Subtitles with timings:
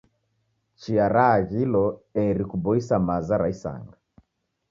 [0.83, 1.83] Chia raaghilo
[2.23, 3.95] eri kuboisa maza ra isanga.